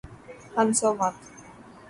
[0.55, 1.15] ہنسو مت